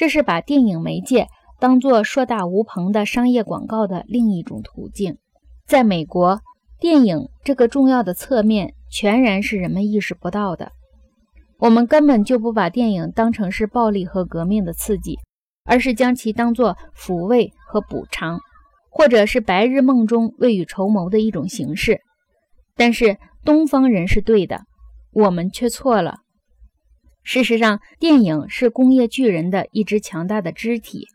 [0.00, 1.26] 这是把电影媒介
[1.58, 5.18] 当作硕大无朋的商业广告的另一种途径。
[5.66, 6.40] 在美国，
[6.78, 10.72] 电影这个重要的侧面全然是人们意识不到的。
[11.58, 15.18] 我们根本就不把电影当成是暴力和革命的刺激，
[15.66, 18.40] 而是将其当作抚慰和补偿，
[18.90, 22.00] 或者是白日梦中未雨绸缪的一种形式。
[22.74, 24.62] 但是东方人是对的，
[25.12, 26.20] 我们却错了。
[27.22, 31.06] 事实上，电影是工业巨人的一只强大的肢体。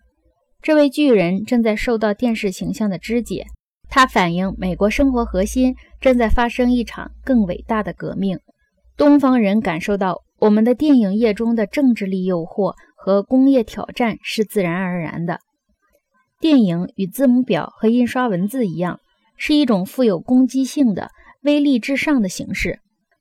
[0.61, 3.45] 这位巨人正在受到电视形象的肢解，
[3.89, 8.39] 它反映美国生活核心正在发生一场更伟大的革命。
[8.97, 10.23] 东方人感受到。
[10.37, 15.39] 我们的电影业中的政治力诱惑和工业挑战是自然而然的。
[16.41, 18.99] 电影与字母表和印刷文字一样，
[19.37, 21.09] 是一种富有攻击性的、
[21.43, 22.79] 威力至上的形式。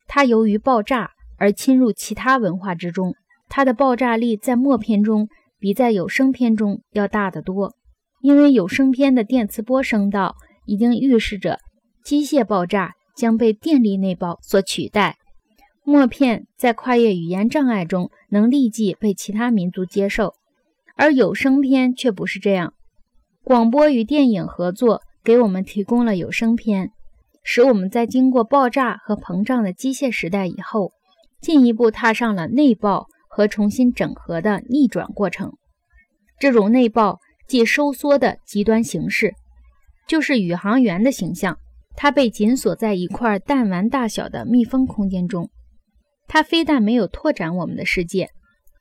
[0.08, 1.12] 它由于爆炸
[1.44, 3.16] 而侵入其他文化之中，
[3.50, 7.74] 它的爆炸力在默片中比在有声片中要大得多。
[8.22, 11.58] 因为有声片的电磁波声道已经预示着
[12.02, 15.18] 机械爆炸将被电力内爆所取代。
[15.82, 20.32] 默片在跨越语言障碍中能立即被其他民族接受，
[20.96, 22.72] 而有声片却不是这样。
[23.42, 26.92] 广播与电影合作给我们提供了有声片，
[27.42, 30.92] 使我们在经过爆炸和膨胀的机械时代以后，
[31.44, 35.52] 进一步踏上了内爆和重新整合的逆转过程。
[36.38, 39.34] 这种内爆即收缩的极端形式，
[40.08, 41.58] 就是宇航员的形象，
[41.94, 45.50] 它被紧锁在一块弹丸大小的密封空间中。
[46.26, 48.30] 它非但没有拓展我们的世界，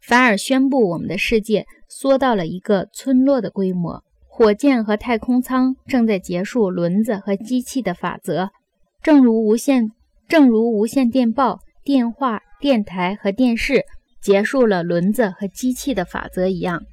[0.02, 4.02] 反而宣布我们的世界缩到了一个村落的规模。
[4.26, 8.50] 火箭和太空舱正在结束轮子和机器的法则，
[9.04, 9.92] 正如无线，
[10.28, 13.84] 正如无线电报、电话、电台和电视
[14.22, 16.84] 结束了轮子和机器的法则一样。